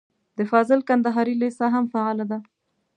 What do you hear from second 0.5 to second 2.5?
فاضل کندهاري لېسه هم فعاله ده.